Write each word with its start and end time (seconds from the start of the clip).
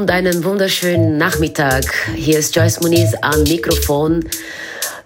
und 0.00 0.10
einen 0.10 0.44
wunderschönen 0.44 1.18
Nachmittag. 1.18 1.84
Hier 2.16 2.38
ist 2.38 2.56
Joyce 2.56 2.80
Muniz 2.80 3.12
am 3.20 3.42
Mikrofon 3.42 4.24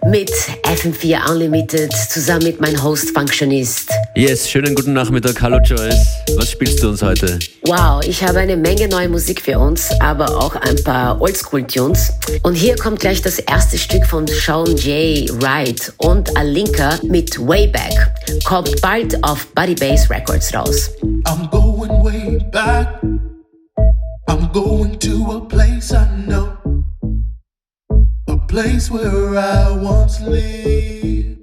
mit 0.05 0.31
FM4 0.63 1.29
Unlimited 1.29 1.91
zusammen 1.91 2.43
mit 2.43 2.61
meinem 2.61 2.81
Host 2.81 3.09
Functionist. 3.09 3.89
Yes, 4.15 4.49
schönen 4.49 4.73
guten 4.73 4.93
Nachmittag. 4.93 5.41
Hallo 5.41 5.57
Joyce. 5.57 6.05
Was 6.37 6.51
spielst 6.51 6.81
du 6.81 6.89
uns 6.89 7.01
heute? 7.01 7.39
Wow, 7.65 8.05
ich 8.05 8.23
habe 8.23 8.39
eine 8.39 8.55
Menge 8.55 8.87
neue 8.87 9.09
Musik 9.09 9.41
für 9.41 9.59
uns, 9.59 9.89
aber 9.99 10.29
auch 10.37 10.55
ein 10.55 10.81
paar 10.83 11.19
Oldschool-Tunes. 11.19 12.13
Und 12.43 12.55
hier 12.55 12.77
kommt 12.77 13.01
gleich 13.01 13.21
das 13.21 13.39
erste 13.39 13.77
Stück 13.77 14.05
von 14.05 14.25
Sean 14.27 14.77
J. 14.77 15.29
Wright 15.41 15.91
und 15.97 16.37
Alinka 16.37 16.99
mit 17.03 17.37
Wayback. 17.37 18.13
Kommt 18.45 18.79
bald 18.81 19.21
auf 19.23 19.45
Buddy 19.47 19.75
Bass 19.75 20.09
Records 20.09 20.53
raus. 20.53 20.89
I'm 21.25 21.49
going 21.49 22.03
way 22.03 22.39
back. 22.51 23.14
I'm 24.27 24.51
going 24.51 24.97
to 24.99 25.31
a 25.31 25.41
place 25.45 25.93
I 25.93 26.09
know. 26.25 26.57
A 28.27 28.37
place 28.37 28.89
where 28.89 29.37
I 29.37 29.71
once 29.71 30.19
lived. 30.21 31.39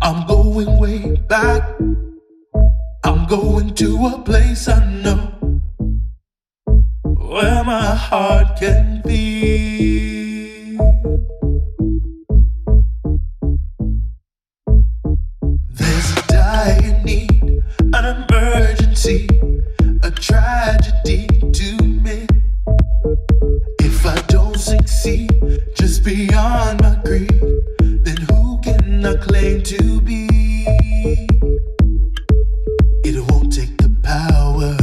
I'm 0.00 0.26
going 0.26 0.78
way 0.78 1.16
back. 1.28 1.62
I'm 3.04 3.26
going 3.26 3.74
to 3.74 4.06
a 4.06 4.22
place 4.22 4.68
I 4.68 4.84
know 5.02 5.18
where 7.32 7.64
my 7.64 7.94
heart 7.94 8.58
can 8.58 9.02
feel. 9.02 10.21
An 17.94 18.24
emergency 18.28 19.26
a 20.02 20.10
tragedy 20.10 21.26
to 21.52 21.76
me. 21.84 22.26
If 23.80 24.04
I 24.04 24.16
don't 24.26 24.58
succeed, 24.58 25.30
just 25.76 26.04
beyond 26.04 26.80
my 26.80 26.98
greed, 27.04 27.30
then 27.80 28.16
who 28.28 28.60
can 28.62 29.04
I 29.04 29.16
claim 29.16 29.62
to 29.62 30.00
be? 30.00 30.26
It 33.04 33.30
won't 33.30 33.52
take 33.52 33.76
the 33.78 33.94
power, 34.02 34.76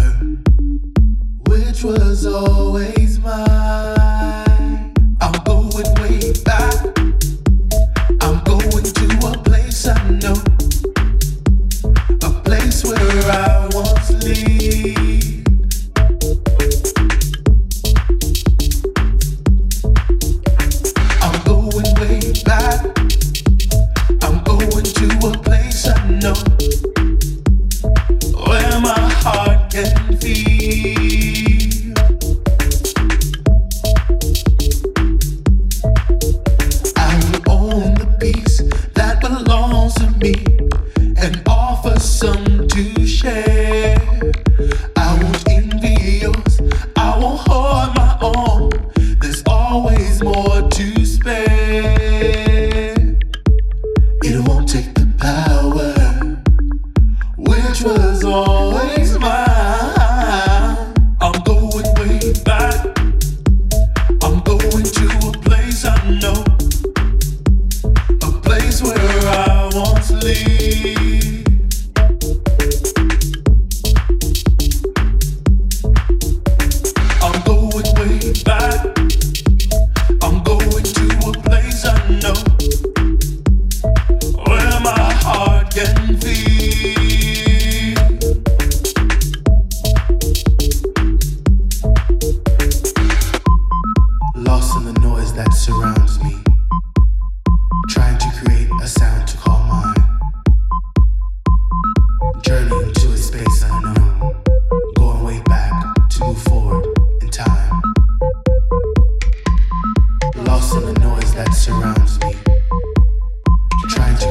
which 1.48 1.84
was 1.84 2.26
always 2.26 2.99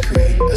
create 0.09 0.41
a 0.41 0.57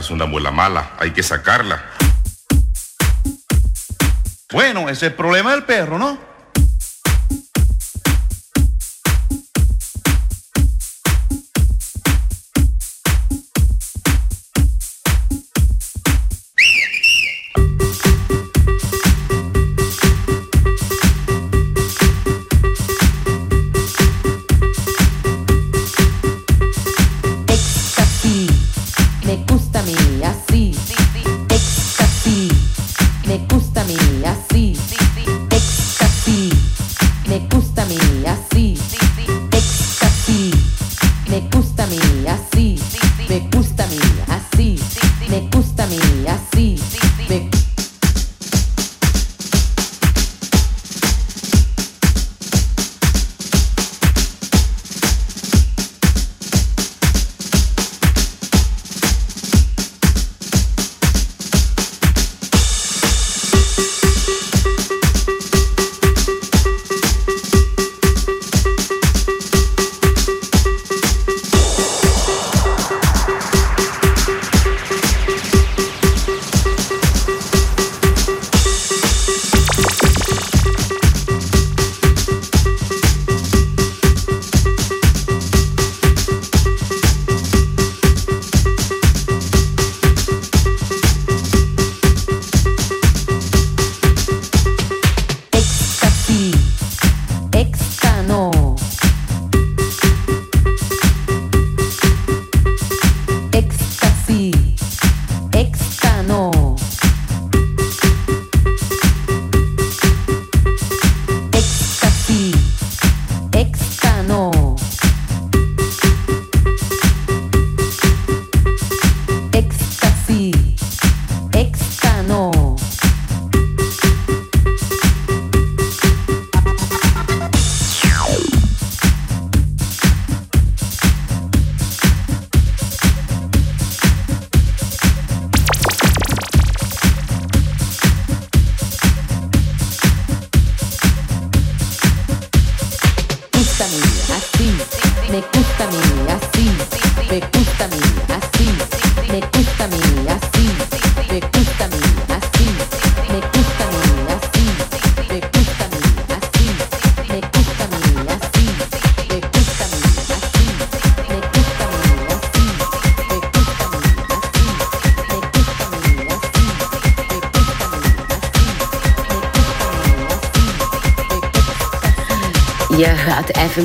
es 0.00 0.10
una 0.10 0.26
muela 0.26 0.50
mala, 0.50 0.92
hay 0.98 1.12
que 1.12 1.22
sacarla. 1.22 1.82
Bueno, 4.52 4.82
ese 4.88 4.92
es 4.92 5.02
el 5.04 5.14
problema 5.14 5.52
del 5.52 5.64
perro, 5.64 5.98
¿no? 5.98 6.35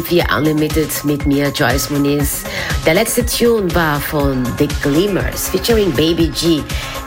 FM4 0.02 0.38
Unlimited 0.38 1.04
mit 1.04 1.26
mir, 1.26 1.50
Joyce 1.50 1.90
Muniz. 1.90 2.44
Der 2.86 2.94
letzte 2.94 3.26
Tune 3.26 3.74
war 3.76 4.00
von 4.00 4.44
The 4.58 4.68
Glimmers 4.82 5.50
featuring 5.50 5.92
Baby 5.92 6.28
G, 6.30 6.62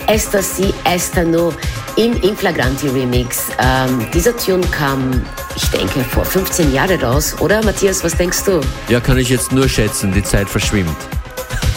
Esther 0.06 0.42
C, 0.42 0.72
Esther 0.84 1.24
No 1.24 1.52
im 1.96 2.14
Inflagranti 2.22 2.88
Remix. 2.88 3.46
Ähm, 3.58 4.06
dieser 4.12 4.36
Tune 4.36 4.64
kam, 4.68 5.22
ich 5.56 5.64
denke, 5.70 6.00
vor 6.00 6.24
15 6.24 6.72
Jahren 6.72 7.00
raus, 7.00 7.34
oder 7.40 7.64
Matthias, 7.64 8.04
was 8.04 8.16
denkst 8.16 8.44
du? 8.44 8.60
Ja, 8.88 9.00
kann 9.00 9.18
ich 9.18 9.28
jetzt 9.28 9.52
nur 9.52 9.68
schätzen, 9.68 10.12
die 10.12 10.22
Zeit 10.22 10.48
verschwimmt. 10.48 10.96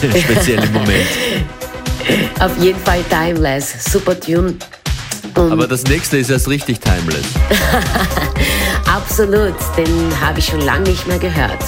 Speziell 0.00 0.62
im 0.62 0.72
Moment. 0.72 1.08
Auf 2.40 2.56
jeden 2.58 2.80
Fall 2.80 3.02
timeless, 3.10 3.84
super 3.92 4.18
Tune. 4.18 4.54
Und 5.38 5.52
Aber 5.52 5.68
das 5.68 5.84
nächste 5.84 6.18
ist 6.18 6.30
erst 6.30 6.48
richtig 6.48 6.80
timeless. 6.80 7.24
Absolut, 8.92 9.54
den 9.76 10.20
habe 10.20 10.40
ich 10.40 10.46
schon 10.46 10.60
lange 10.62 10.88
nicht 10.90 11.06
mehr 11.06 11.18
gehört. 11.18 11.62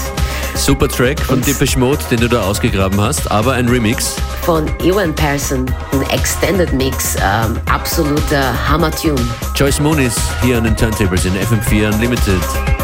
Super 0.55 0.89
Track 0.89 1.21
von 1.21 1.41
Depeche 1.41 1.79
Mode, 1.79 2.01
den 2.11 2.21
du 2.21 2.29
da 2.29 2.43
ausgegraben 2.43 3.01
hast, 3.01 3.31
aber 3.31 3.53
ein 3.53 3.69
Remix. 3.69 4.17
Von 4.43 4.67
Ewan 4.83 5.15
Persson, 5.15 5.67
ein 5.93 6.03
Extended 6.11 6.73
Mix, 6.73 7.15
ähm, 7.17 7.57
absoluter 7.71 8.53
Hammer-Tune. 8.69 9.21
Joyce 9.55 9.81
Moon 9.81 9.99
ist 9.99 10.19
hier 10.43 10.59
an 10.59 10.65
den 10.65 10.77
Turntables 10.77 11.25
in 11.25 11.35
FM4 11.35 11.93
Unlimited. 11.95 12.80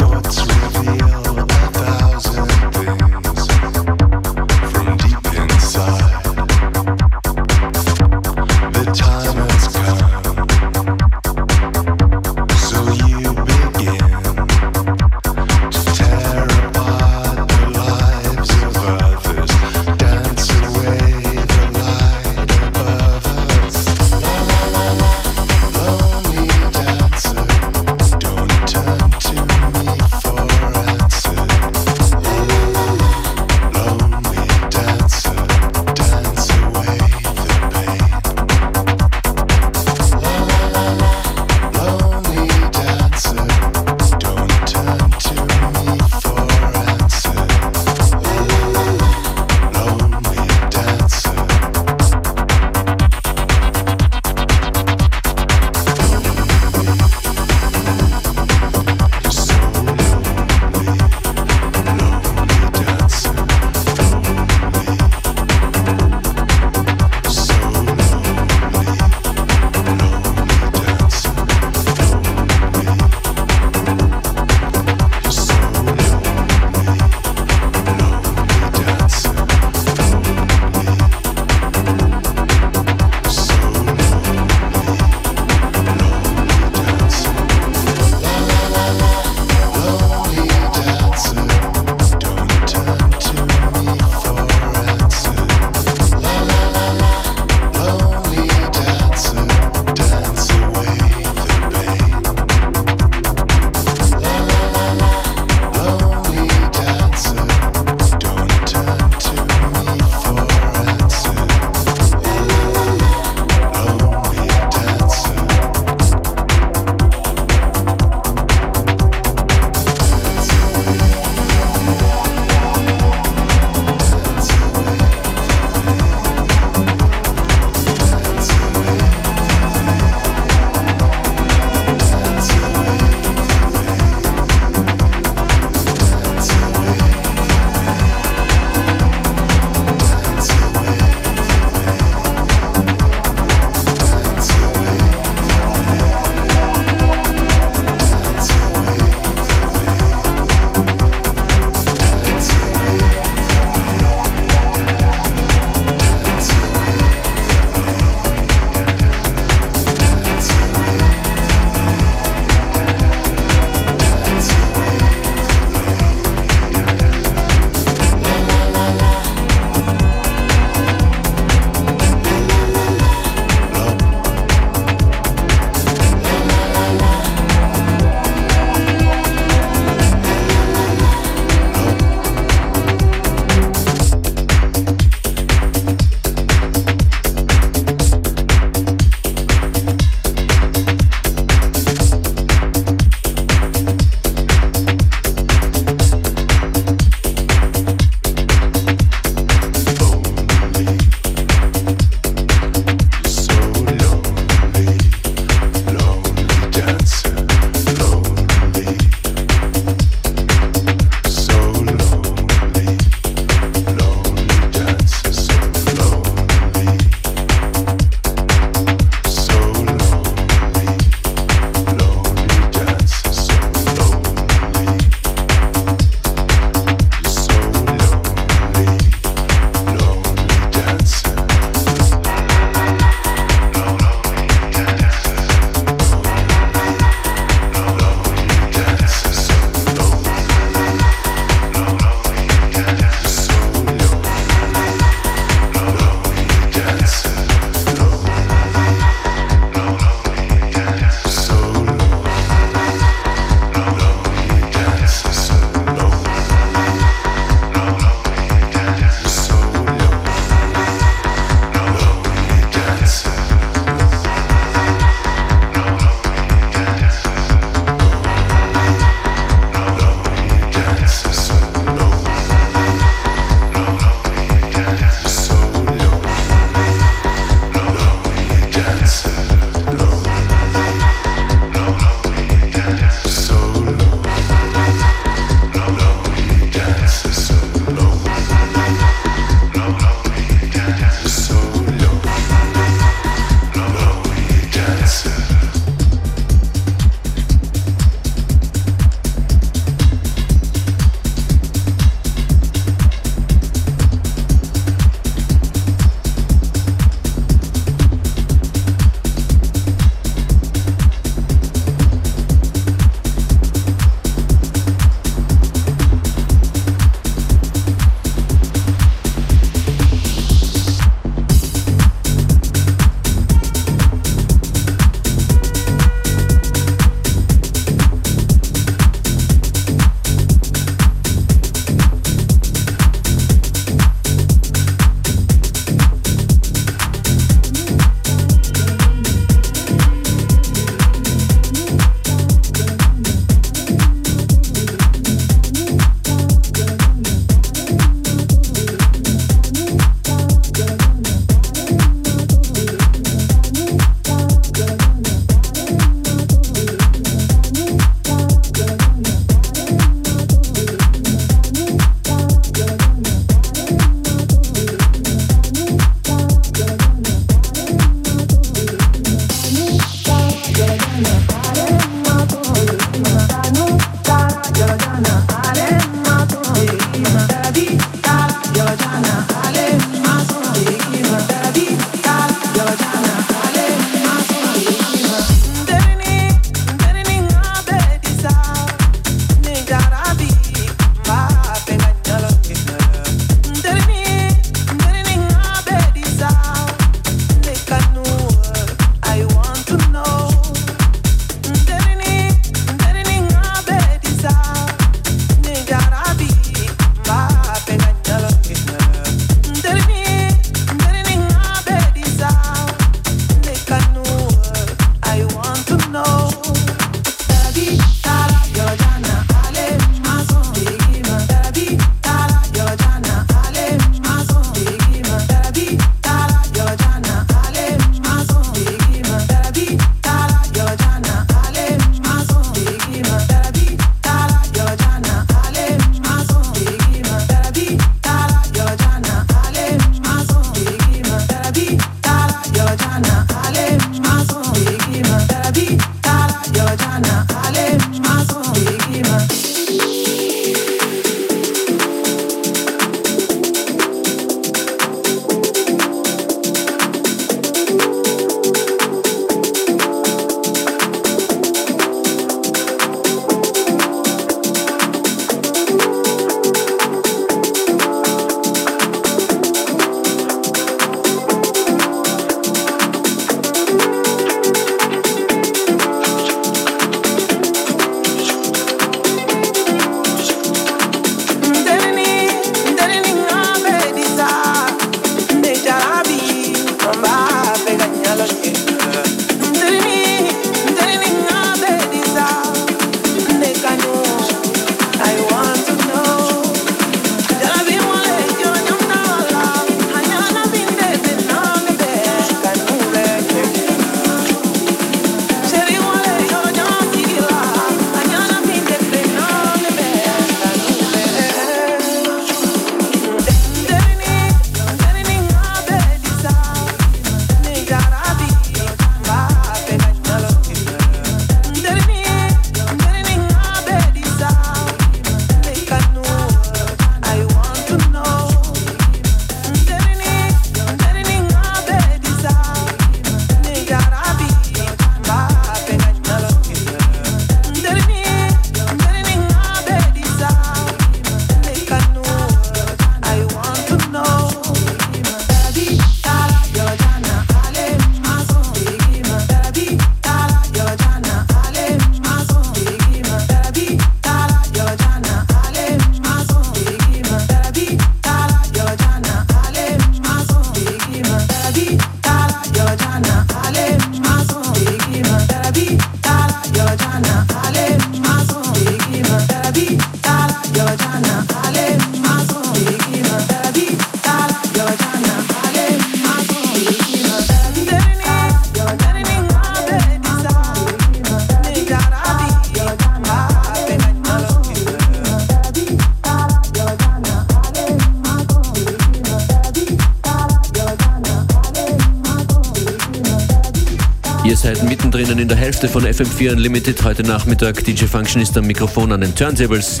FM4 596.42 596.52
Unlimited. 596.52 597.04
Heute 597.04 597.22
Nachmittag 597.22 597.84
DJ 597.84 598.06
Function 598.06 598.42
ist 598.42 598.56
am 598.58 598.66
Mikrofon 598.66 599.12
an 599.12 599.20
den 599.20 599.32
Turntables. 599.34 600.00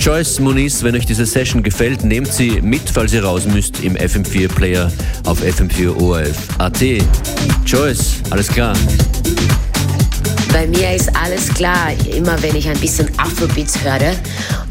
Joyce 0.00 0.40
Muniz, 0.40 0.82
wenn 0.82 0.94
euch 0.94 1.04
diese 1.04 1.26
Session 1.26 1.62
gefällt, 1.62 2.02
nehmt 2.02 2.32
sie 2.32 2.62
mit, 2.62 2.88
falls 2.88 3.12
ihr 3.12 3.22
raus 3.22 3.44
müsst, 3.46 3.80
im 3.84 3.96
FM4 3.96 4.48
Player 4.48 4.90
auf 5.26 5.42
FM4 5.42 5.94
ORF.at. 6.00 6.82
Joyce, 7.66 8.22
alles 8.30 8.48
klar. 8.48 8.74
Bei 10.52 10.66
mir 10.66 10.94
ist 10.94 11.14
alles 11.14 11.48
klar, 11.52 11.92
immer 12.14 12.40
wenn 12.42 12.56
ich 12.56 12.68
ein 12.68 12.78
bisschen 12.78 13.10
Afrobeats 13.18 13.82
höre. 13.82 14.14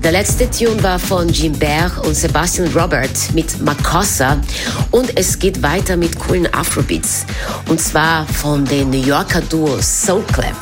Der 0.03 0.11
letzte 0.11 0.49
Tune 0.49 0.81
war 0.81 0.97
von 0.97 1.29
Jim 1.29 1.53
Berg 1.53 2.03
und 2.03 2.15
Sebastian 2.15 2.67
Robert 2.75 3.33
mit 3.33 3.61
Makossa 3.63 4.41
und 4.89 5.15
es 5.17 5.37
geht 5.37 5.61
weiter 5.61 5.97
mit 5.97 6.17
coolen 6.17 6.51
Afrobeats 6.51 7.25
und 7.67 7.79
zwar 7.79 8.25
von 8.27 8.65
den 8.65 8.89
New 8.89 9.03
Yorker 9.03 9.41
Duo 9.41 9.79
Soul 9.81 10.23
Clap. 10.33 10.55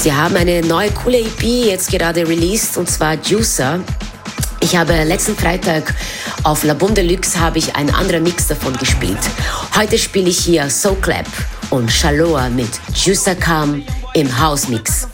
Sie 0.00 0.14
haben 0.14 0.34
eine 0.34 0.62
neue 0.62 0.90
coole 0.92 1.18
EP 1.18 1.42
jetzt 1.42 1.90
gerade 1.90 2.26
released 2.26 2.78
und 2.78 2.90
zwar 2.90 3.16
Juicer. 3.16 3.80
Ich 4.60 4.74
habe 4.74 4.94
letzten 5.04 5.36
Freitag 5.36 5.94
auf 6.42 6.64
La 6.64 6.72
Boom 6.72 6.94
Deluxe 6.94 7.38
habe 7.38 7.58
ich 7.58 7.76
einen 7.76 7.90
anderen 7.90 8.22
Mix 8.22 8.46
davon 8.46 8.74
gespielt. 8.78 9.18
Heute 9.76 9.98
spiele 9.98 10.30
ich 10.30 10.38
hier 10.38 10.70
Soul 10.70 10.96
Clap 11.02 11.26
und 11.68 11.92
Shaloa 11.92 12.48
mit 12.48 12.70
Juicer 12.94 13.34
Come 13.34 13.82
im 14.14 14.40
House 14.40 14.68
Mix. 14.68 15.06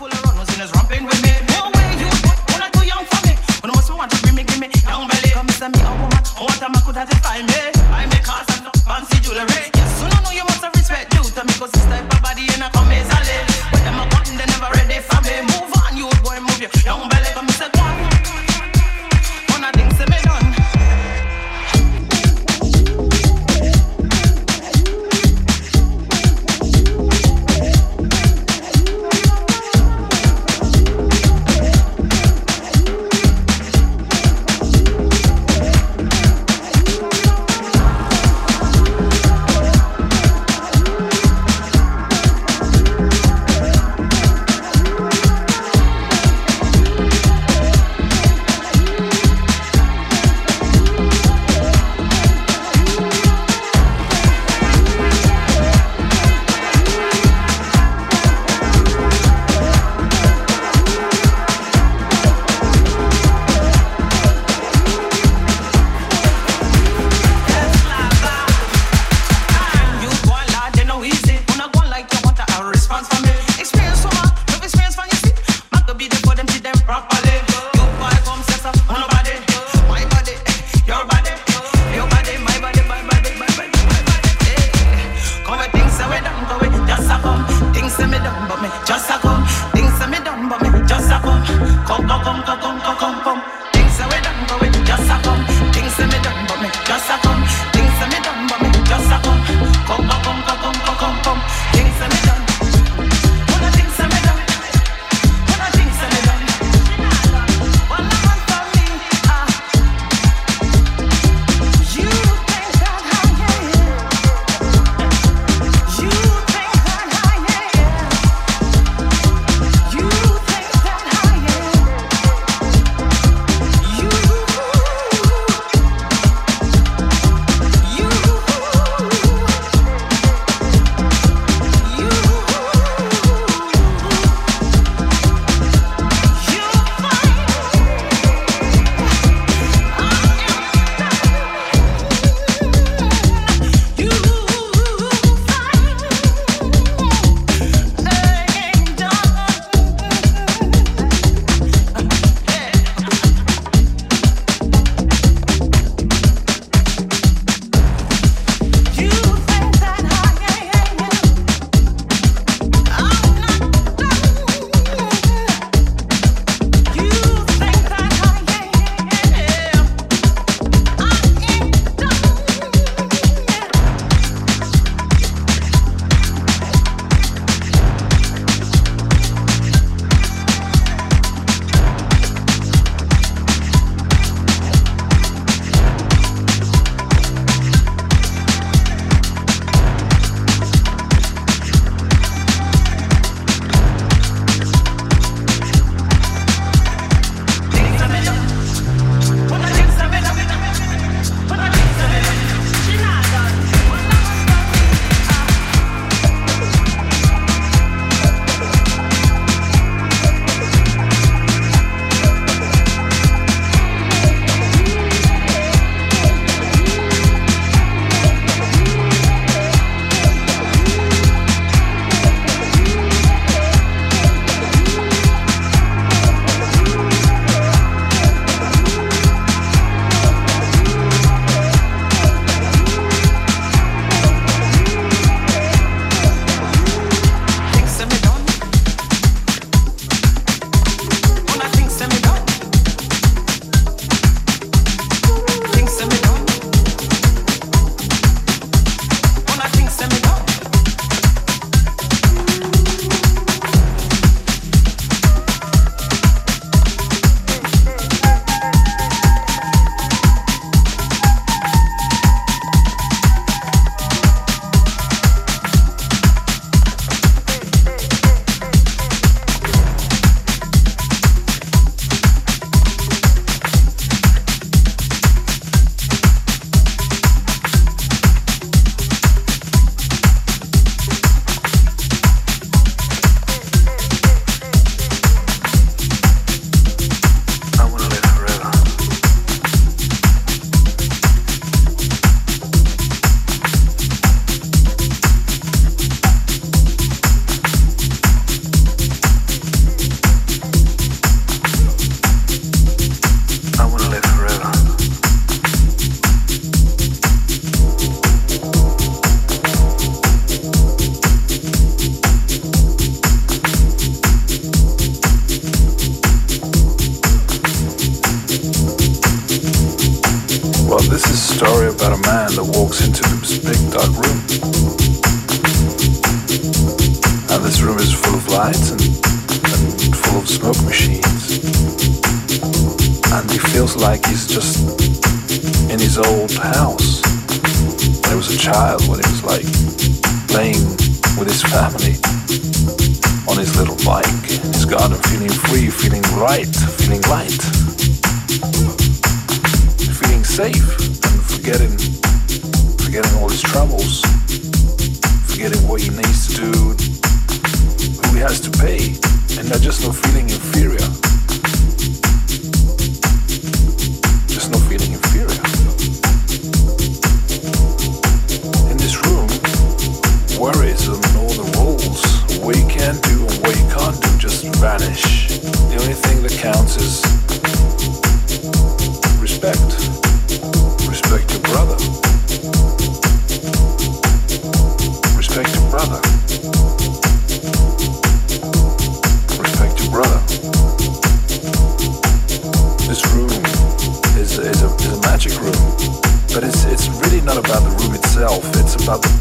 Stop. 399.06 399.35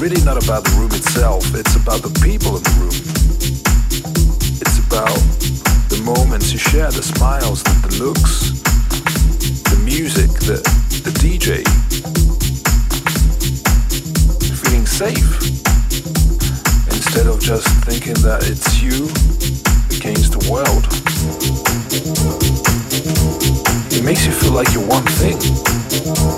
really 0.00 0.22
not 0.22 0.42
about 0.42 0.62
the 0.62 0.70
room 0.78 0.92
itself, 0.92 1.42
it's 1.54 1.74
about 1.74 2.02
the 2.02 2.12
people 2.22 2.56
in 2.56 2.62
the 2.62 2.74
room. 2.78 2.94
It's 4.62 4.78
about 4.86 5.18
the 5.90 6.00
moments 6.04 6.52
you 6.52 6.58
share, 6.58 6.90
the 6.90 7.02
smiles, 7.02 7.64
the, 7.64 7.74
the 7.82 8.04
looks, 8.04 8.54
the 9.70 9.78
music, 9.84 10.30
the, 10.46 10.62
the 11.02 11.10
DJ. 11.18 11.66
Feeling 14.62 14.86
safe 14.86 15.30
instead 16.94 17.26
of 17.26 17.40
just 17.40 17.66
thinking 17.84 18.14
that 18.22 18.46
it's 18.46 18.80
you 18.80 19.10
against 19.98 20.38
the 20.38 20.42
world. 20.50 20.86
It 23.90 24.04
makes 24.04 24.24
you 24.24 24.32
feel 24.32 24.52
like 24.52 24.72
you're 24.72 24.86
one 24.86 25.04
thing. 25.18 26.37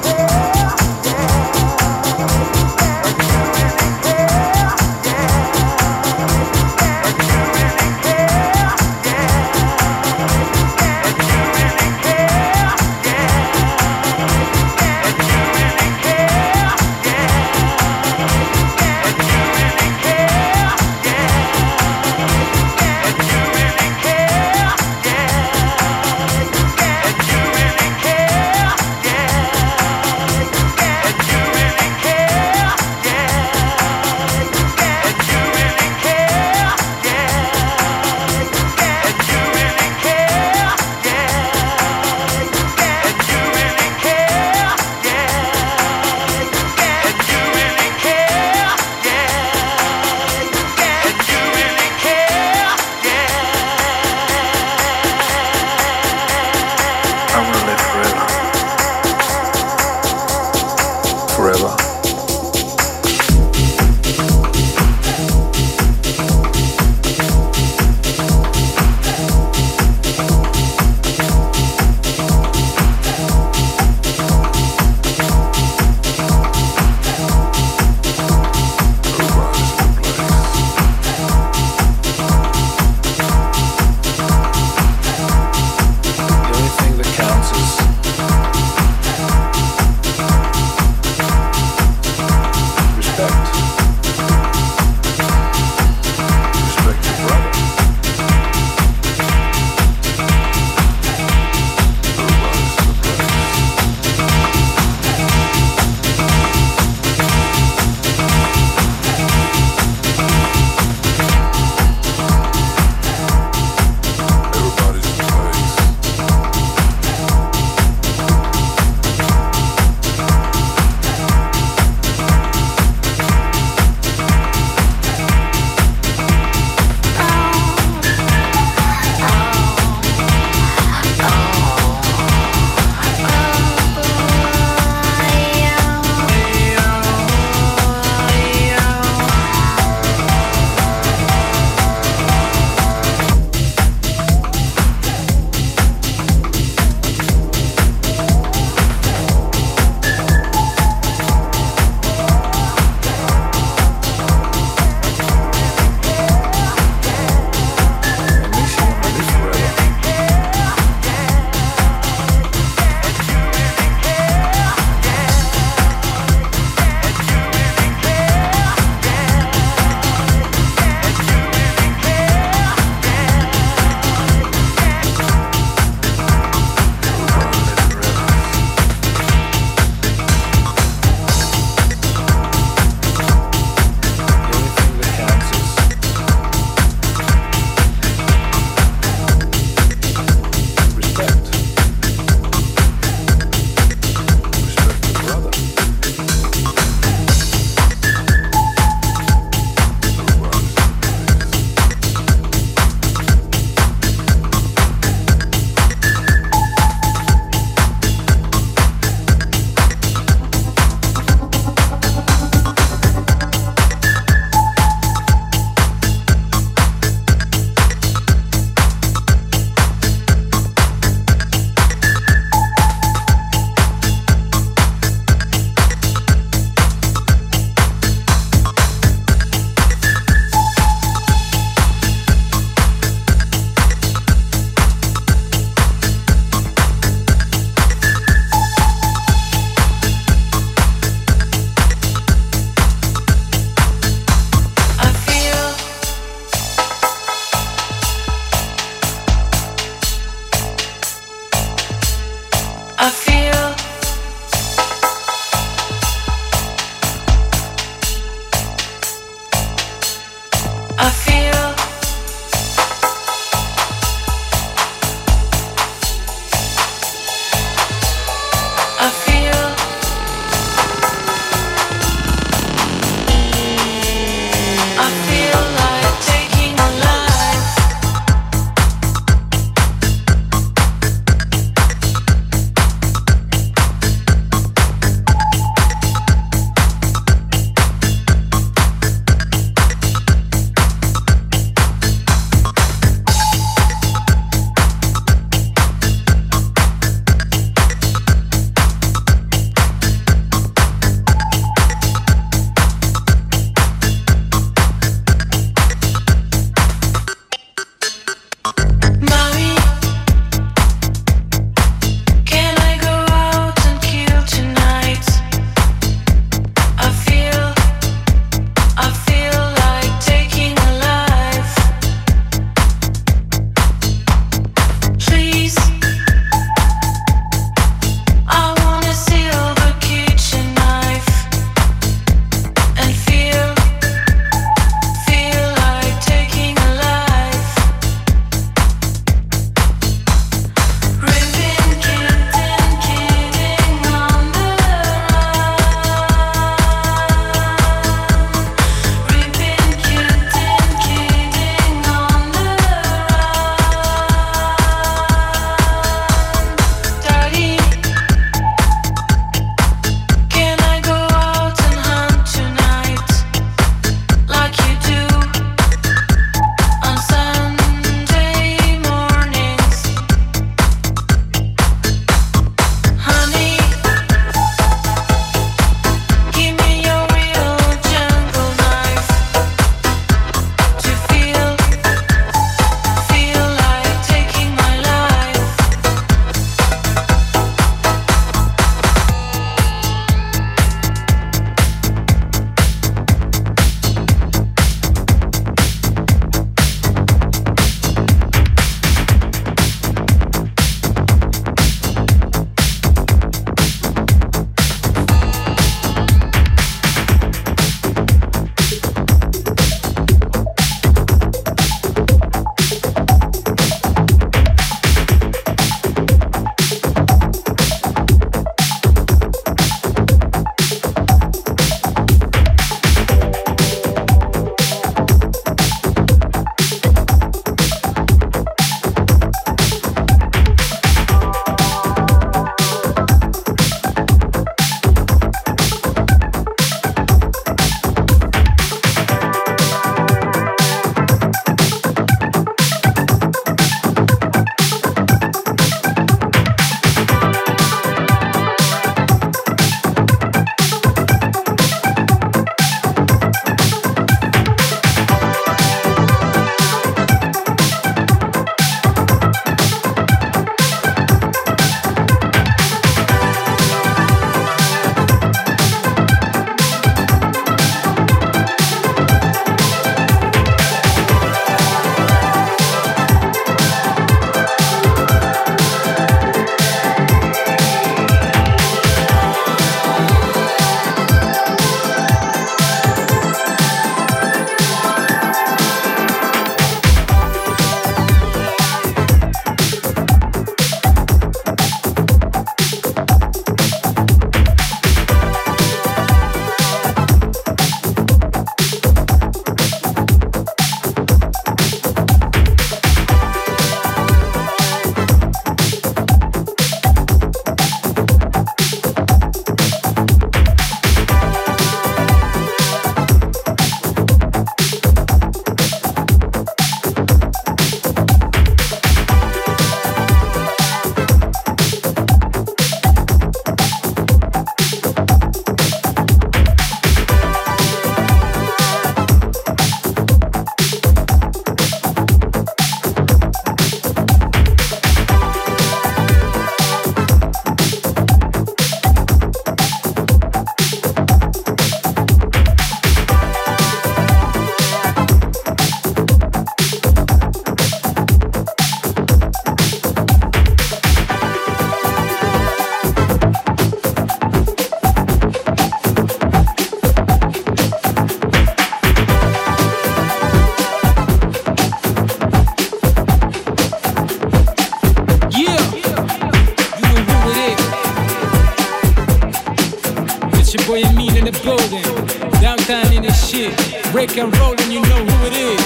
Break 574.21 574.37
and 574.37 574.55
roll 574.59 574.75
and 574.77 574.93
you 574.93 575.01
know 575.01 575.17
who 575.17 575.47
it 575.47 575.53
is. 575.53 575.81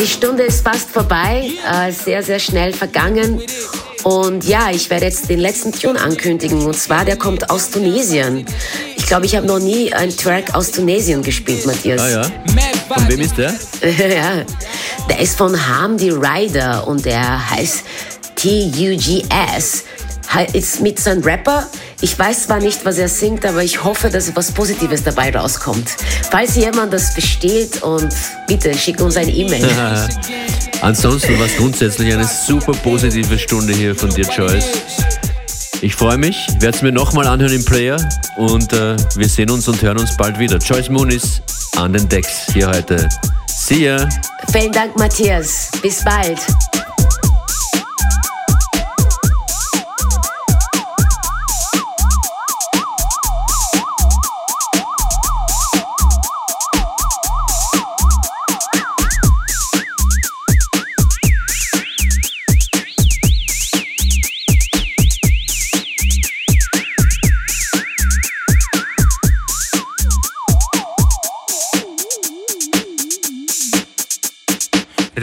Die 0.00 0.06
Stunde 0.06 0.44
ist 0.44 0.64
fast 0.64 0.88
vorbei, 0.88 1.50
äh, 1.70 1.92
sehr, 1.92 2.22
sehr 2.22 2.38
schnell 2.38 2.72
vergangen. 2.72 3.42
Und 4.04 4.44
ja, 4.44 4.70
ich 4.70 4.88
werde 4.88 5.04
jetzt 5.04 5.28
den 5.28 5.38
letzten 5.38 5.70
Tune 5.70 6.00
ankündigen. 6.00 6.64
Und 6.64 6.78
zwar, 6.78 7.04
der 7.04 7.16
kommt 7.16 7.50
aus 7.50 7.68
Tunesien. 7.68 8.46
Ich 8.96 9.04
glaube, 9.04 9.26
ich 9.26 9.36
habe 9.36 9.46
noch 9.46 9.58
nie 9.58 9.92
einen 9.92 10.16
Track 10.16 10.54
aus 10.54 10.70
Tunesien 10.70 11.22
gespielt, 11.22 11.66
Matthias. 11.66 12.00
Ah 12.00 12.08
ja? 12.08 12.22
Von 12.88 13.08
wem 13.10 13.20
ist 13.20 13.36
der? 13.36 13.50
ja, 13.82 14.46
der 15.10 15.18
ist 15.20 15.36
von 15.36 15.54
Hamdi 15.54 16.08
Rider 16.08 16.88
und 16.88 17.04
der 17.04 17.50
heißt 17.50 17.84
T-U-G-S. 18.36 19.84
Ist 20.54 20.80
mit 20.80 20.98
seinem 20.98 21.22
Rapper. 21.22 21.68
Ich 22.02 22.18
weiß 22.18 22.44
zwar 22.44 22.60
nicht, 22.60 22.84
was 22.84 22.98
er 22.98 23.08
singt, 23.08 23.46
aber 23.46 23.62
ich 23.62 23.82
hoffe, 23.82 24.10
dass 24.10 24.28
etwas 24.28 24.52
Positives 24.52 25.02
dabei 25.02 25.34
rauskommt. 25.34 25.96
Falls 26.30 26.56
jemand 26.56 26.92
das 26.92 27.10
versteht 27.10 27.82
und 27.82 28.14
bitte 28.46 28.74
schickt 28.74 29.00
uns 29.00 29.16
eine 29.16 29.32
E-Mail. 29.32 29.64
Ansonsten 30.82 31.38
war 31.38 31.46
es 31.46 31.56
grundsätzlich 31.56 32.12
eine 32.12 32.26
super 32.26 32.72
positive 32.72 33.38
Stunde 33.38 33.72
hier 33.72 33.94
von 33.94 34.10
dir, 34.10 34.26
Joyce. 34.26 34.66
Ich 35.80 35.94
freue 35.94 36.18
mich, 36.18 36.46
werde 36.58 36.76
es 36.76 36.82
mir 36.82 36.92
nochmal 36.92 37.26
anhören 37.26 37.52
im 37.52 37.64
Player 37.64 37.96
und 38.36 38.72
äh, 38.72 38.96
wir 39.16 39.28
sehen 39.28 39.50
uns 39.50 39.66
und 39.68 39.80
hören 39.80 39.98
uns 39.98 40.16
bald 40.16 40.38
wieder. 40.38 40.58
Joyce 40.58 40.90
Moon 40.90 41.10
ist 41.10 41.42
an 41.76 41.92
den 41.92 42.08
Decks 42.08 42.46
hier 42.52 42.68
heute. 42.68 43.08
See 43.46 43.86
ya! 43.86 44.08
Vielen 44.52 44.72
Dank, 44.72 44.96
Matthias. 44.98 45.70
Bis 45.82 46.04
bald. 46.04 46.38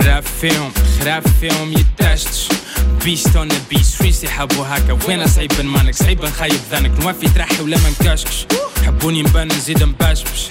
فيهم 0.01 0.71
خراف 0.99 1.23
فيهم 1.41 1.73
يتاشتش 1.73 2.47
بيست 3.03 3.35
اون 3.35 3.49
بيست 3.69 3.95
فريس 3.95 4.23
يحبوا 4.23 4.65
هكا. 4.65 4.97
وين 5.07 5.27
صعيب 5.27 5.51
مانك 5.61 5.95
صعيب 5.95 6.25
نخيب 6.25 6.59
ذنك. 6.71 6.91
نوفي 6.99 7.27
ترحي 7.29 7.61
ولا 7.61 7.77
ما 7.77 7.89
نكاشكش 7.89 8.45
حبوني 8.85 9.23
نبان 9.23 9.47
نزيد 9.47 9.83
نباشبش 9.83 10.47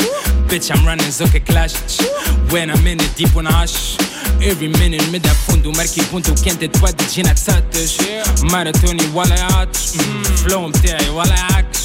بيتش 0.50 0.72
ام 0.72 0.88
رانين 0.88 1.10
زوكا 1.10 1.38
كلاشتش. 1.38 1.96
وين 2.52 2.70
ام 2.70 2.86
ان 2.86 2.98
ديب 3.16 3.36
ونعش 3.36 3.72
every 4.40 4.76
minute 4.76 5.08
مدها 5.12 5.32
فوندو 5.32 5.72
مركي 5.72 6.02
بونتو 6.12 6.34
كانت 6.34 6.64
تودي 6.64 7.04
جينا 7.14 7.32
تساتش 7.32 7.96
ماراثوني 8.42 9.06
ولا 9.14 9.34
يعطش. 9.36 9.80
فلو 10.44 10.68
متاعي 10.68 11.08
ولا 11.08 11.34
يعكش. 11.34 11.78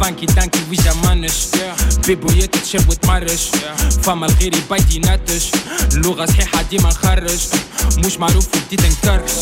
فانكي 0.00 0.26
تانكي 0.26 0.58
ويجا 0.70 0.92
منش 1.04 1.34
بيبو 2.06 2.32
يتشرب 2.32 2.88
وتمرش 2.88 3.48
فما 4.02 4.26
الغيري 4.26 4.62
بايتي 4.70 4.98
نتش 4.98 5.50
اللغة 5.94 6.26
صحيحة 6.26 6.62
ديما 6.62 6.88
نخرج. 6.88 7.40
مش 7.98 8.18
معروف 8.18 8.48
وبديت 8.56 8.80
نكرش 8.80 9.32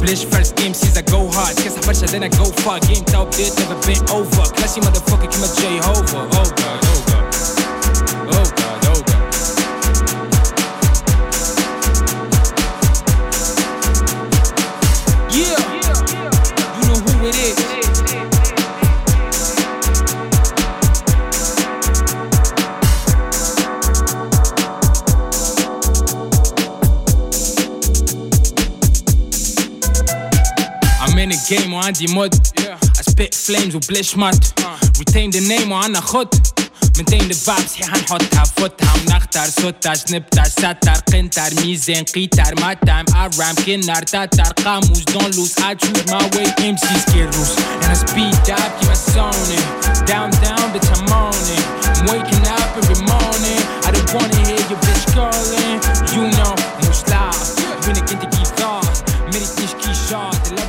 بلاش 0.00 0.24
فيرست 0.24 0.60
جيم 0.60 0.72
سيزا 0.72 1.00
جو 1.00 1.28
هارد 1.28 1.60
كاسح 1.60 1.86
برشا 1.86 2.06
دينا 2.06 2.26
جو 2.26 2.44
فا 2.44 2.78
جيم 2.78 3.04
تاو 3.04 3.24
بديت 3.24 3.52
been 3.86 4.10
over. 4.10 4.48
كلاسي 4.48 4.80
ماذا 4.80 5.00
فوكي 5.00 5.26
كيما 5.26 5.48
جاي 5.60 5.80
هوفا 5.80 6.28
oh 6.32 6.46
god 6.46 7.19
I'm 31.49 31.49
in 31.49 31.49
the 31.49 31.55
game 31.55 31.73
وعندي 31.73 32.07
مود 32.07 32.35
I 32.97 33.01
spit 33.01 33.33
flames 33.33 33.75
وبلاش 33.75 34.17
مات 34.17 34.45
Retain 34.99 35.31
the 35.31 35.41
name 35.49 35.71
وعنا 35.71 36.01
خط 36.01 36.35
maintain 36.97 37.27
the 37.29 37.35
vibe 37.45 37.67
صحيح 37.67 37.93
نحطها 37.93 38.43
فوتها 38.43 38.93
ونختار 38.93 39.49
صوتها 39.61 39.95
شنبتها 39.95 40.43
ستر 40.43 40.91
قنتر 41.13 41.65
ميزان 41.65 42.03
قيتر 42.03 42.61
ماتم 42.61 43.05
أرام 43.15 43.55
كنار 43.65 44.03
تاتر 44.03 44.63
قاموس 44.63 44.99
don't 44.99 45.35
lose 45.35 45.55
I 45.57 45.73
choose 45.73 46.05
my 46.11 46.25
way 46.35 46.47
MCs 46.73 47.05
get 47.13 47.27
loose 47.35 47.55
and 47.81 47.91
I 47.91 47.93
speed 47.93 48.49
up 48.51 48.69
keep 48.79 48.89
my 48.89 48.95
zoning 49.13 49.65
down 50.11 50.29
down 50.45 50.65
bitch 50.73 50.89
I'm 50.95 51.13
on 51.23 51.45
it 51.57 51.65
I'm 51.97 52.05
waking 52.11 52.45
up 52.57 52.69
every 52.81 53.01
morning 53.11 53.61
I 53.87 53.89
don't 53.95 54.09
wanna 54.13 54.39
hear 54.47 54.61
your 54.71 54.79
bitch 54.85 55.05
calling 55.15 55.77
you 56.15 56.23
know 56.37 56.53
مش 56.89 56.99
لا 57.09 57.29
وينك 57.87 58.11
انت 58.11 58.35
كي 58.35 58.43
ثار 58.57 58.93
مريت 59.33 59.59
مش 59.63 59.71
كي 59.83 59.93
شاط 60.09 60.47
اللب 60.47 60.68